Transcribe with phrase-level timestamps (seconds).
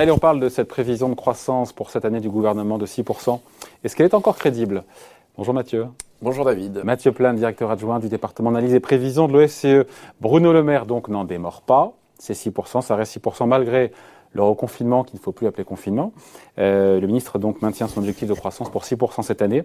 [0.00, 3.38] Allez, on parle de cette prévision de croissance pour cette année du gouvernement de 6%.
[3.84, 4.84] Est-ce qu'elle est encore crédible?
[5.36, 5.88] Bonjour Mathieu.
[6.22, 6.80] Bonjour David.
[6.84, 9.86] Mathieu Plein, directeur adjoint du département d'analyse et prévision de l'OSCE.
[10.22, 11.92] Bruno Le Maire, donc, n'en démord pas.
[12.18, 13.92] C'est 6%, ça reste 6% malgré
[14.32, 16.14] le reconfinement, qu'il ne faut plus appeler confinement.
[16.58, 19.64] Euh, le ministre donc maintient son objectif de croissance pour 6% cette année.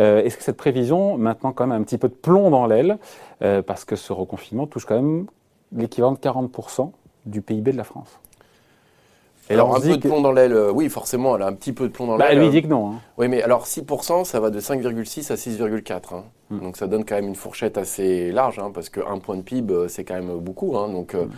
[0.00, 2.98] Euh, est-ce que cette prévision maintenant quand même un petit peu de plomb dans l'aile?
[3.42, 5.26] Euh, Parce que ce reconfinement touche quand même
[5.70, 6.90] l'équivalent de 40%
[7.26, 8.18] du PIB de la France.
[9.50, 11.88] Et alors, un peu de plomb dans l'aile, oui, forcément, elle a un petit peu
[11.88, 12.38] de plomb dans bah, l'aile.
[12.38, 12.92] Elle lui dit que non.
[12.92, 13.00] Hein.
[13.16, 16.14] Oui, mais alors 6%, ça va de 5,6 à 6,4.
[16.14, 16.24] Hein.
[16.50, 16.60] Hmm.
[16.60, 19.88] Donc ça donne quand même une fourchette assez large, hein, parce qu'un point de PIB,
[19.88, 20.76] c'est quand même beaucoup.
[20.76, 20.88] Hein.
[20.88, 21.28] donc hmm.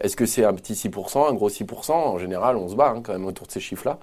[0.00, 3.02] Est-ce que c'est un petit 6%, un gros 6% En général, on se bat hein,
[3.02, 3.98] quand même autour de ces chiffres-là.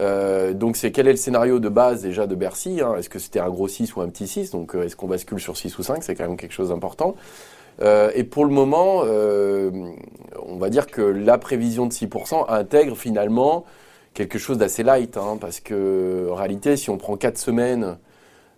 [0.00, 2.94] Euh, donc c'est quel est le scénario de base déjà de Bercy hein?
[2.96, 5.40] Est-ce que c'était un gros 6 ou un petit 6 Donc euh, est-ce qu'on bascule
[5.40, 7.16] sur 6 ou 5 C'est quand même quelque chose d'important.
[7.80, 13.64] Euh, et pour le moment, on va dire que la prévision de 6% intègre finalement
[14.14, 17.98] quelque chose d'assez light, hein, parce que en réalité, si on prend 4 semaines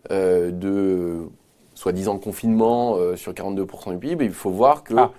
[0.08, 1.28] de
[1.74, 5.12] soi-disant confinement sur 42% du PIB, il faut voir que ah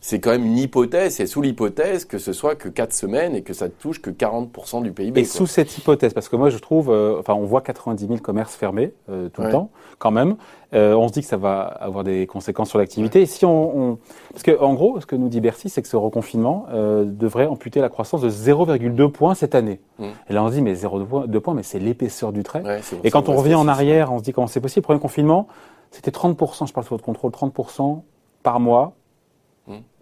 [0.00, 3.42] c'est quand même une hypothèse, c'est sous l'hypothèse que ce soit que 4 semaines et
[3.42, 5.20] que ça ne touche que 40% du PIB.
[5.20, 8.18] Et sous cette hypothèse, parce que moi je trouve, euh, enfin on voit 90 000
[8.20, 10.36] commerces fermés euh, tout le temps, quand même,
[10.74, 13.22] euh, on se dit que ça va avoir des conséquences sur l'activité.
[13.22, 13.98] Et si on, on,
[14.30, 17.80] parce que en gros, ce que nous dit Bercy, c'est que ce reconfinement devrait amputer
[17.80, 19.80] la croissance de 0,2 points cette année.
[19.98, 20.04] Mmh.
[20.30, 22.62] Et là on se dit mais 0,2 points, mais c'est l'épaisseur du trait.
[23.02, 24.82] et quand on revient en arrière, on se dit comment c'est possible?
[24.82, 25.48] Le premier confinement,
[25.90, 28.02] c'était 30%, je parle sous votre contrôle, 30%
[28.42, 28.97] par mois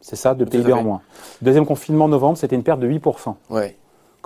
[0.01, 1.01] c'est ça, de PIB en moins.
[1.43, 3.35] Deuxième confinement novembre, c'était une perte de 8%.
[3.51, 3.77] Ouais.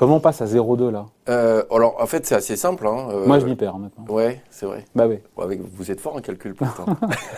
[0.00, 1.04] Comment on passe à 0,2 là?
[1.28, 2.86] Euh, Alors en fait c'est assez simple.
[2.86, 4.06] Hein, euh, Moi je m'y perds maintenant.
[4.08, 4.86] Ouais, c'est vrai.
[4.94, 5.18] Bah oui.
[5.36, 6.86] avec, vous êtes fort en calcul pourtant.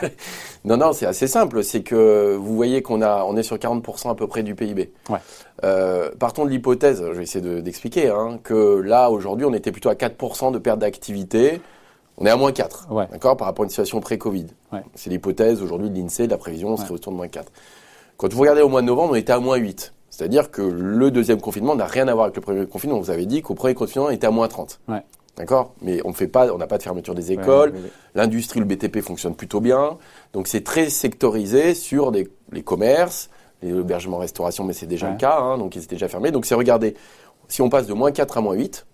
[0.64, 1.64] non non, c'est assez simple.
[1.64, 4.92] C'est que vous voyez qu'on a, on est sur 40% à peu près du PIB.
[5.10, 5.18] Ouais.
[5.64, 9.88] Euh, partons de l'hypothèse, je vais essayer d'expliquer, hein, que là aujourd'hui on était plutôt
[9.88, 11.60] à 4% de perte d'activité.
[12.16, 13.08] On est à moins 4, ouais.
[13.10, 14.46] d'accord, par rapport à une situation pré-Covid.
[14.72, 14.84] Ouais.
[14.94, 17.50] C'est l'hypothèse aujourd'hui de l'INSEE, de la prévision, on serait autour de moins 4.
[18.22, 19.94] Quand vous regardez au mois de novembre, on était à moins 8.
[20.08, 23.00] C'est-à-dire que le deuxième confinement n'a rien à voir avec le premier confinement.
[23.00, 24.78] Vous avez dit qu'au premier confinement, on était à moins 30.
[24.86, 25.02] Ouais.
[25.36, 25.72] D'accord?
[25.82, 27.74] Mais on fait pas, on n'a pas de fermeture des écoles.
[28.14, 29.98] L'industrie, le BTP fonctionne plutôt bien.
[30.34, 33.28] Donc c'est très sectorisé sur les commerces,
[33.60, 35.40] les hébergements, restauration, mais c'est déjà le cas.
[35.40, 36.30] Hein, donc ils étaient déjà fermés.
[36.30, 36.94] Donc c'est regardez,
[37.48, 38.86] si on passe de moins 4 à moins 8,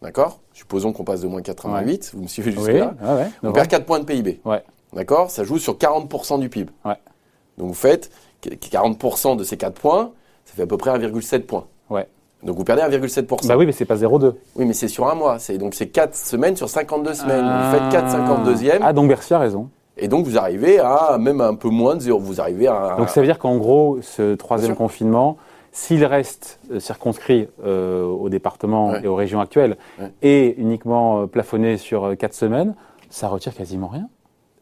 [0.00, 0.40] d'accord?
[0.54, 2.94] Supposons qu'on passe de moins 4 à moins 8, vous me suivez jusque-là
[3.42, 4.40] On perd 4 points de PIB.
[4.94, 5.30] D'accord?
[5.30, 6.72] Ça joue sur 40% du PIB.
[7.58, 8.10] Donc vous faites
[8.50, 10.12] 40% de ces 4 points,
[10.44, 11.66] ça fait à peu près 1,7 points.
[11.90, 12.06] Ouais.
[12.42, 13.46] Donc vous perdez 1,7%.
[13.46, 14.34] Bah oui, mais c'est pas 0,2.
[14.56, 15.38] Oui, mais c'est sur un mois.
[15.38, 17.44] C'est donc c'est 4 semaines sur 52 semaines.
[17.44, 18.78] Vous faites 4 52e.
[18.82, 19.70] Ah, donc Bercy a raison.
[19.96, 22.18] Et donc vous arrivez à même un peu moins de 0.
[22.18, 22.96] Vous arrivez à.
[22.98, 25.38] Donc ça veut dire qu'en gros, ce troisième confinement,
[25.72, 29.76] s'il reste euh, circonscrit euh, au département et aux régions actuelles
[30.22, 32.74] et uniquement euh, plafonné sur 4 semaines,
[33.08, 34.08] ça retire quasiment rien.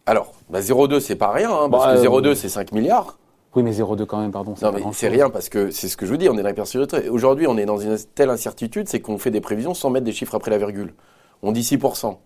[0.06, 3.18] Alors, bah 0,2 c'est pas rien, hein, parce que 0,2 c'est 5 milliards.
[3.54, 4.54] Oui, mais 0,2 quand même, pardon.
[4.62, 6.48] Non, mais c'est rien parce que c'est ce que je vous dis, on est dans
[6.48, 7.08] l'hypersécurité.
[7.10, 10.12] Aujourd'hui, on est dans une telle incertitude, c'est qu'on fait des prévisions sans mettre des
[10.12, 10.94] chiffres après la virgule.
[11.42, 12.16] On dit 6%.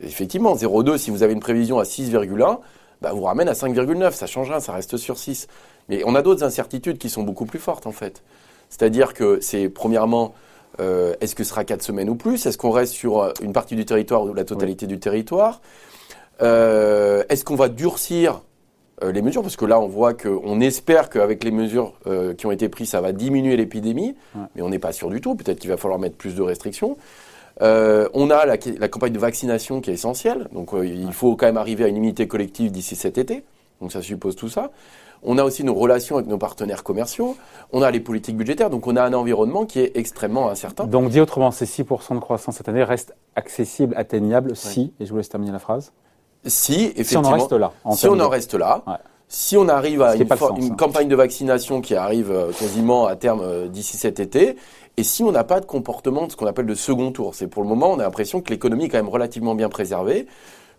[0.00, 2.60] effectivement, 0,2, si vous avez une prévision à 6,1,
[3.00, 4.12] bah, vous ramène à 5,9.
[4.12, 5.48] Ça change rien, ça reste sur 6.
[5.88, 8.22] Mais on a d'autres incertitudes qui sont beaucoup plus fortes, en fait.
[8.68, 10.34] C'est-à-dire que c'est, premièrement,
[10.80, 12.46] euh, est-ce que ce sera 4 semaines ou plus?
[12.46, 15.60] Est-ce qu'on reste sur euh, une partie du territoire ou la totalité du territoire?
[16.40, 18.42] Euh, Est-ce qu'on va durcir
[19.02, 22.50] les mesures, parce que là, on voit qu'on espère qu'avec les mesures euh, qui ont
[22.50, 24.16] été prises, ça va diminuer l'épidémie,
[24.54, 25.34] mais on n'est pas sûr du tout.
[25.34, 26.96] Peut-être qu'il va falloir mettre plus de restrictions.
[27.60, 31.46] Euh, on a la, la, campagne de vaccination qui est essentielle, donc il faut quand
[31.46, 33.44] même arriver à une immunité collective d'ici cet été.
[33.80, 34.70] Donc ça suppose tout ça.
[35.22, 37.36] On a aussi nos relations avec nos partenaires commerciaux.
[37.72, 38.70] On a les politiques budgétaires.
[38.70, 40.86] Donc on a un environnement qui est extrêmement incertain.
[40.86, 45.10] Donc dit autrement, ces 6% de croissance cette année restent accessibles, atteignables si, et je
[45.10, 45.92] vous laisse terminer la phrase,
[46.48, 48.84] si, effectivement, si on en reste là, si on en reste là,
[49.28, 50.74] si on arrive à une, hein.
[50.76, 54.56] campagne de vaccination qui arrive euh, quasiment à terme euh, d'ici cet été,
[54.96, 57.46] et si on n'a pas de comportement de ce qu'on appelle de second tour, c'est
[57.46, 60.26] pour le moment, on a l'impression que l'économie est quand même relativement bien préservée,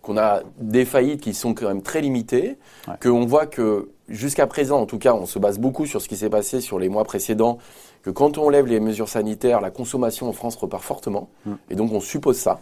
[0.02, 2.58] qu'on a des faillites qui sont quand même très limitées,
[3.02, 6.16] qu'on voit que jusqu'à présent, en tout cas, on se base beaucoup sur ce qui
[6.16, 7.58] s'est passé sur les mois précédents,
[8.02, 11.52] que quand on lève les mesures sanitaires, la consommation en France repart fortement, mm.
[11.70, 12.60] et donc on suppose ça.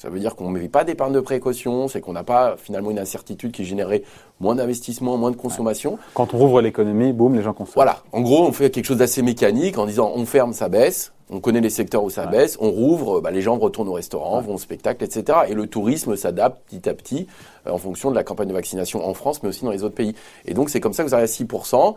[0.00, 2.92] Ça veut dire qu'on ne met pas d'épargne de précaution, c'est qu'on n'a pas finalement
[2.92, 4.04] une incertitude qui générait
[4.38, 5.98] moins d'investissement, moins de consommation.
[6.14, 7.74] Quand on rouvre l'économie, boum, les gens consomment.
[7.74, 8.04] Voilà.
[8.12, 11.12] En gros, on fait quelque chose d'assez mécanique en disant on ferme, ça baisse.
[11.30, 12.56] On connaît les secteurs où ça baisse.
[12.60, 15.40] On rouvre, bah, les gens retournent au restaurant, vont au spectacle, etc.
[15.48, 17.26] Et le tourisme s'adapte petit à petit
[17.66, 19.96] euh, en fonction de la campagne de vaccination en France, mais aussi dans les autres
[19.96, 20.14] pays.
[20.44, 21.96] Et donc, c'est comme ça que vous arrivez à 6%,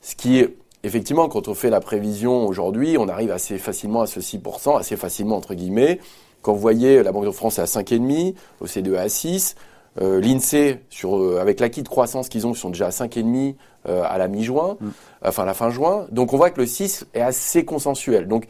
[0.00, 4.06] ce qui est effectivement, quand on fait la prévision aujourd'hui, on arrive assez facilement à
[4.06, 6.00] ce 6%, assez facilement entre guillemets.
[6.46, 9.56] Quand vous voyez la Banque de France est à 5,5, l'OCDE à 6,
[10.00, 13.56] euh, l'INSEE, sur, euh, avec l'acquis de croissance qu'ils ont, ils sont déjà à 5,5
[13.88, 14.88] euh, à la mi-juin, mm.
[15.24, 16.06] enfin à la fin juin.
[16.12, 18.28] Donc on voit que le 6 est assez consensuel.
[18.28, 18.46] Donc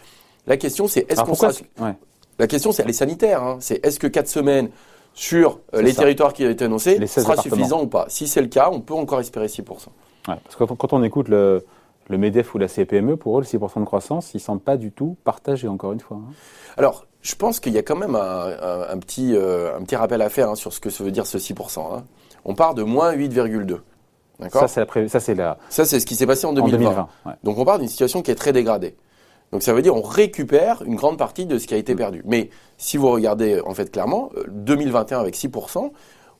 [0.47, 1.53] la question c'est est-ce qu'on sera...
[2.39, 3.43] La question c'est elle est sanitaire.
[3.43, 3.57] Hein.
[3.61, 4.69] C'est est-ce que 4 semaines
[5.15, 8.05] sur les territoires qui ont été annoncés sera suffisant ou pas?
[8.09, 9.65] Si c'est le cas, on peut encore espérer 6%.
[10.27, 11.65] parce que quand on écoute le,
[12.09, 14.77] le MEDEF ou la CPME, pour eux, le 6% de croissance, ils ne semblent pas
[14.77, 16.19] du tout partagés, encore une fois.
[16.19, 16.33] Hein.
[16.77, 20.29] Alors, je pense qu'il y a quand même un, petit, euh, un petit rappel à
[20.29, 21.81] faire hein, sur ce que ça veut dire ce 6%.
[21.81, 22.05] Hein.
[22.45, 23.81] On part de moins 8,2.
[24.39, 24.69] D'accord?
[24.69, 25.59] Ça, c'est c'est la...
[25.71, 27.09] ce qui s'est passé en 2020.
[27.43, 28.97] Donc, on part d'une situation qui est très dégradée.
[29.53, 31.99] Donc, ça veut dire on récupère une grande partie de ce qui a été mm.
[31.99, 32.23] perdu.
[32.27, 35.91] Mais si vous regardez, en fait, clairement, 2021 euh, avec 6%,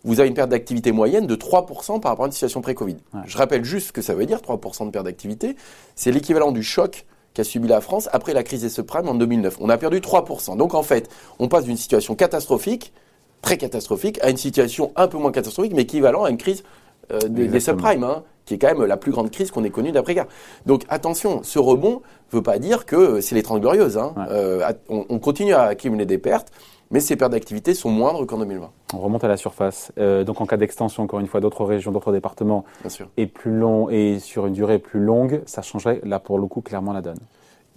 [0.05, 2.97] vous avez une perte d'activité moyenne de 3% par rapport à une situation pré-Covid.
[3.27, 5.57] Je rappelle juste ce que ça veut dire, 3% de perte d'activité.
[5.95, 9.59] C'est l'équivalent du choc qu'a subi la France après la crise des subprimes en 2009.
[9.61, 10.57] On a perdu 3%.
[10.57, 12.93] Donc en fait, on passe d'une situation catastrophique,
[13.43, 16.63] très catastrophique, à une situation un peu moins catastrophique, mais équivalent à une crise
[17.13, 19.93] euh, des, subprimes, hein, qui est quand même la plus grande crise qu'on ait connue
[19.93, 20.27] d'après-guerre.
[20.65, 22.01] Donc attention, ce rebond
[22.33, 23.99] ne veut pas dire que c'est les 30 glorieuses.
[23.99, 24.15] Hein.
[24.31, 26.53] Euh, on continue à accumuler des pertes
[26.91, 28.71] mais ces pertes d'activité sont moindres qu'en 2020.
[28.95, 29.93] On remonte à la surface.
[29.99, 32.65] Euh, donc en cas d'extension, encore une fois, d'autres régions, d'autres départements,
[33.17, 36.61] et plus long et sur une durée plus longue, ça changerait là pour le coup
[36.61, 37.19] clairement la donne.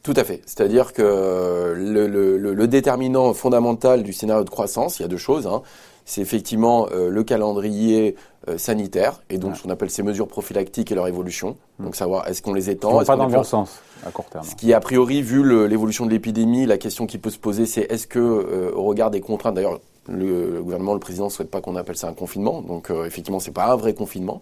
[0.04, 0.42] Tout à fait.
[0.46, 5.46] C'est-à-dire que le, déterminant fondamental du scénario de croissance, il y a deux choses.
[5.48, 5.62] Hein.
[6.10, 8.16] C'est effectivement euh, le calendrier
[8.48, 11.56] euh, sanitaire et donc ce qu'on appelle ces mesures prophylactiques et leur évolution.
[11.78, 11.84] Hmm.
[11.86, 14.44] Donc savoir est-ce qu'on les étend, est pas dans le bon sens à court terme.
[14.44, 17.82] Ce qui a priori vu l'évolution de l'épidémie, la question qui peut se poser, c'est
[17.92, 21.62] est-ce que euh, au regard des contraintes, d'ailleurs le, gouvernement, le président ne souhaite pas
[21.62, 24.42] qu'on appelle ça un confinement, donc effectivement c'est pas un vrai confinement,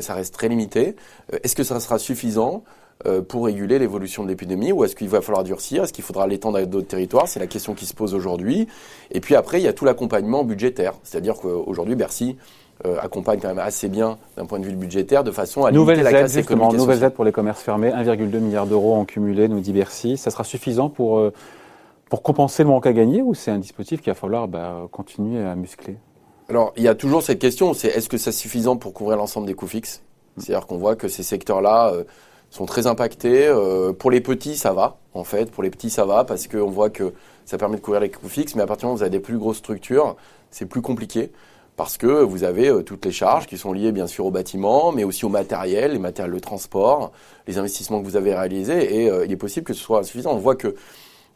[0.00, 0.96] ça reste très limité.
[1.44, 2.64] est-ce que ça sera suffisant?
[3.28, 6.58] Pour réguler l'évolution de l'épidémie ou est-ce qu'il va falloir durcir Est-ce qu'il faudra l'étendre
[6.58, 8.66] à d'autres territoires C'est la question qui se pose aujourd'hui.
[9.10, 10.94] Et puis après, il y a tout l'accompagnement budgétaire.
[11.02, 12.36] C'est-à-dire qu'aujourd'hui, Bercy
[12.86, 15.98] euh, accompagne quand même assez bien d'un point de vue budgétaire de façon à nouvelle
[15.98, 16.76] limiter la casse économique.
[16.76, 20.16] Nouvelle aide pour les commerces fermés, 1,2 milliard d'euros en cumulé, nous dit Bercy.
[20.16, 21.32] Ça sera suffisant pour, euh,
[22.10, 25.44] pour compenser le manque à gagner ou c'est un dispositif qu'il va falloir bah, continuer
[25.44, 25.96] à muscler?
[26.48, 29.46] Alors, il y a toujours cette question, c'est est-ce que c'est suffisant pour couvrir l'ensemble
[29.46, 30.02] des coûts fixes?
[30.36, 31.92] C'est-à-dire qu'on voit que ces secteurs-là
[32.54, 33.48] sont très impactés.
[33.48, 35.50] Euh, pour les petits, ça va, en fait.
[35.50, 37.12] Pour les petits, ça va parce qu'on voit que
[37.44, 38.54] ça permet de couvrir les coûts fixes.
[38.54, 40.16] Mais à partir du moment où vous avez des plus grosses structures,
[40.50, 41.32] c'est plus compliqué
[41.76, 44.92] parce que vous avez euh, toutes les charges qui sont liées bien sûr au bâtiment,
[44.92, 47.10] mais aussi au matériel, les matériels de transport,
[47.48, 49.02] les investissements que vous avez réalisés.
[49.02, 50.32] Et euh, il est possible que ce soit insuffisant.
[50.32, 50.76] On voit que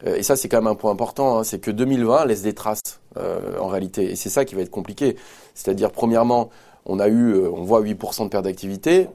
[0.06, 3.00] et ça, c'est quand même un point important, hein, c'est que 2020 laisse des traces
[3.16, 4.12] en réalité.
[4.12, 5.16] Et c'est ça qui va être compliqué.
[5.54, 6.50] C'est-à-dire, premièrement,
[6.86, 9.08] on a eu, on voit 8% de perte d'activité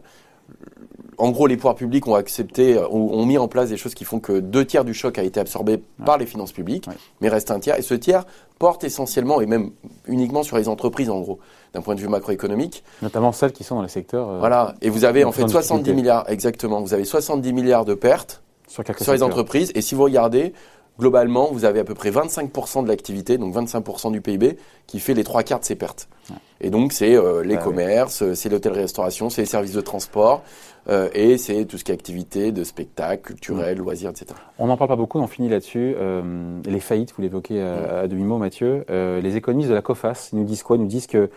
[1.17, 4.05] en gros, les pouvoirs publics ont accepté, euh, ont, mis en place des choses qui
[4.05, 6.87] font que deux tiers du choc a été absorbé par les finances publiques,
[7.21, 7.77] mais reste un tiers.
[7.77, 8.25] Et ce tiers
[8.59, 9.71] porte essentiellement, et même
[10.07, 11.39] uniquement sur les entreprises, en gros,
[11.73, 12.83] d'un point de vue macroéconomique.
[13.01, 14.29] Notamment celles qui sont dans les secteurs.
[14.29, 14.75] Euh, voilà.
[14.81, 16.81] Et vous avez en fait 70 milliards, exactement.
[16.81, 19.71] Vous avez 70 milliards de pertes sur, sur les entreprises.
[19.75, 20.53] Et si vous regardez,
[20.99, 24.57] globalement, vous avez à peu près 25% de l'activité, donc 25% du PIB,
[24.87, 26.07] qui fait les trois quarts de ces pertes.
[26.61, 30.43] Et donc, c'est euh, les bah commerces, c'est l'hôtellerie-restauration, c'est les services de transport,
[30.89, 34.27] euh, et c'est tout ce qui est activité de spectacle, culturel, loisirs, etc.
[34.59, 35.95] On n'en parle pas beaucoup, on finit là-dessus.
[35.97, 38.85] Euh, les faillites, vous l'évoquez à, demi-mot, Mathieu.
[38.89, 40.77] les économistes de la COFAS nous disent quoi?
[40.77, 41.29] Ils nous disent que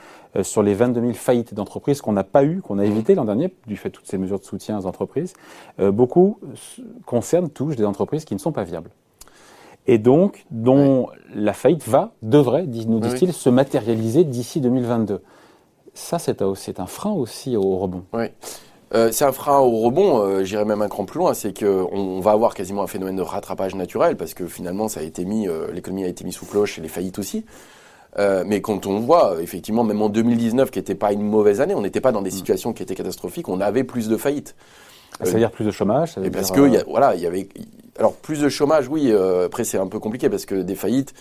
[0.42, 3.54] sur les 22 000 faillites d'entreprises qu'on n'a pas eues, qu'on a évitées l'an dernier,
[3.66, 5.32] du fait de toutes ces mesures de soutien aux entreprises,
[5.78, 6.38] beaucoup
[7.06, 8.90] concernent, touchent des entreprises qui ne sont pas viables
[9.86, 15.22] et donc dont la faillite va, devrait, nous disent-ils, se matérialiser d'ici 2022.
[15.94, 18.02] Ça, c'est un frein aussi au rebond.
[18.12, 18.26] Oui.
[18.96, 21.88] Euh, c'est un frein au rebond, euh, j'irais même un cran plus loin, c'est qu'on
[21.92, 25.24] on va avoir quasiment un phénomène de rattrapage naturel, parce que finalement, ça a été
[25.24, 27.44] mis, euh, l'économie a été mise sous cloche et les faillites aussi.
[28.18, 31.82] mais quand on voit, effectivement, même en 2019, qui n'était pas une mauvaise année, on
[31.82, 32.38] n'était pas dans des mm.
[32.40, 34.54] situations qui étaient catastrophiques, on avait plus de faillites.
[35.22, 37.48] Ça veut dire plus de chômage ça veut Parce que, voilà, il y avait,
[37.98, 39.10] alors plus de chômage, oui.
[39.10, 41.14] Euh, après, c'est un peu compliqué parce que des faillites,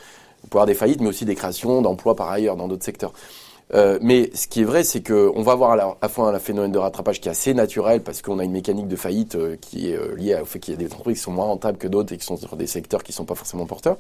[0.44, 3.13] on peut avoir des faillites, mais aussi des créations d'emplois par ailleurs dans d'autres secteurs.
[3.74, 6.72] Euh, mais ce qui est vrai, c'est qu'on va avoir à la, fois un phénomène
[6.72, 9.89] de rattrapage qui est assez naturel parce qu'on a une mécanique de faillite euh, qui
[9.89, 12.13] est liée au fait qu'il y a des entreprises qui sont moins rentables que d'autres
[12.13, 13.98] et qui sont sur des secteurs qui ne sont pas forcément porteurs.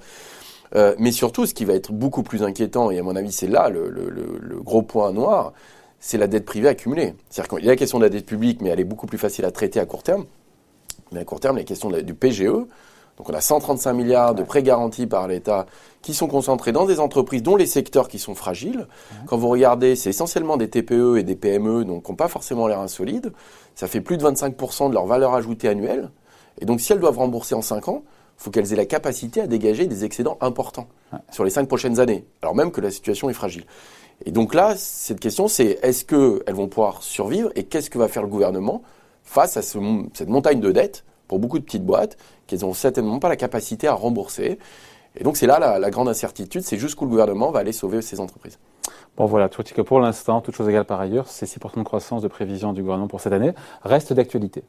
[0.99, 3.69] mais surtout, ce qui va être beaucoup plus inquiétant, et à mon avis c'est là
[3.69, 5.53] le, gros point noir,
[5.99, 7.15] c'est la dette privée accumulée.
[7.29, 9.17] C'est-à-dire qu'il y a la question de la dette publique, mais elle est beaucoup plus
[9.17, 10.25] facile à traiter à court terme.
[11.11, 12.67] Mais à court terme, les questions du PGE
[13.17, 15.65] Donc on a 135 milliards de prêts garantis par l'État
[16.01, 18.87] qui sont concentrés dans des entreprises dont les secteurs qui sont fragiles.
[19.27, 22.67] Quand vous regardez, c'est essentiellement des TPE et des PME, donc qui n'ont pas forcément
[22.67, 23.31] l'air insolides.
[23.73, 26.11] Ça fait plus de 25% de leur valeur ajoutée annuelle.
[26.59, 28.03] Et donc si elles doivent rembourser en 5 ans,
[28.37, 30.87] il faut qu'elles aient la capacité à dégager des excédents importants
[31.31, 33.65] sur les 5 prochaines années, alors même que la situation est fragile.
[34.25, 38.07] Et donc là, cette question, c'est est-ce qu'elles vont pouvoir survivre et qu'est-ce que va
[38.07, 38.81] faire le gouvernement
[39.23, 42.17] face à cette montagne de dettes pour beaucoup de petites boîtes
[42.47, 44.59] qu'elles n'ont certainement pas la capacité à rembourser.
[45.17, 48.19] Et donc c'est là la, grande incertitude, c'est jusqu'où le gouvernement va aller sauver ces
[48.19, 48.59] entreprises.
[49.17, 52.21] Bon voilà, tout que pour l'instant, toute chose égale par ailleurs, ces 6% de croissance
[52.21, 53.53] de prévision du gouvernement pour cette année
[53.83, 54.63] reste d'actualité.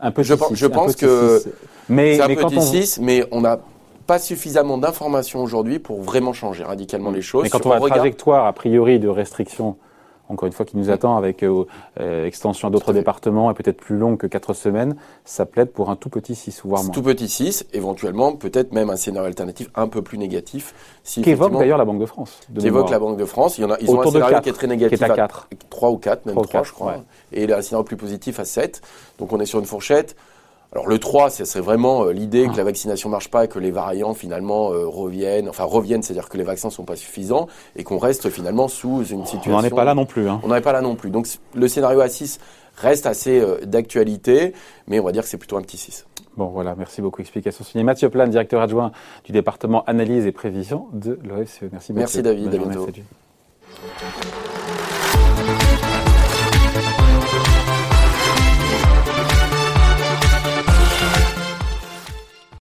[0.00, 1.42] Un peu je, je pense que
[1.88, 3.02] mais, c'est un peu on...
[3.02, 3.60] mais on n'a
[4.06, 7.44] pas suffisamment d'informations aujourd'hui pour vraiment changer radicalement les choses.
[7.44, 9.76] Mais quand on a une trajectoire a priori de restriction
[10.28, 11.64] encore une fois, qui nous attend avec euh,
[12.00, 15.90] euh, extension à d'autres départements et peut-être plus long que 4 semaines, ça plaide pour
[15.90, 16.92] un tout petit 6 ou voire moins.
[16.92, 20.74] Tout petit 6, éventuellement, peut-être même un scénario alternatif un peu plus négatif.
[21.02, 22.40] Si Qu'évoque d'ailleurs la Banque de France.
[22.58, 23.58] Qui évoque la Banque de France.
[23.58, 24.98] Il y en a, ils ont un scénario qui est très négatif.
[24.98, 25.48] Qui est à 4.
[25.70, 26.96] 3 ou 4, même 3, je crois.
[27.32, 28.80] Et un scénario plus positif à 7.
[29.18, 30.16] Donc on est sur une fourchette.
[30.74, 32.58] Alors le 3, ce serait vraiment euh, l'idée que ah.
[32.58, 36.36] la vaccination marche pas et que les variants finalement euh, reviennent, enfin reviennent, c'est-à-dire que
[36.36, 39.52] les vaccins sont pas suffisants et qu'on reste finalement sous une situation.
[39.52, 40.28] On n'en est pas là non plus.
[40.28, 40.40] Hein.
[40.42, 41.10] On n'en est pas là non plus.
[41.10, 42.40] Donc le scénario à 6
[42.76, 44.52] reste assez euh, d'actualité,
[44.88, 46.06] mais on va dire que c'est plutôt un petit 6.
[46.36, 47.20] Bon voilà, merci beaucoup.
[47.20, 48.90] Explication signée Mathieu Plan, directeur adjoint
[49.24, 51.62] du département analyse et prévision de l'OFCE.
[51.70, 51.94] Merci Mathieu.
[51.94, 52.88] Merci David, à bientôt.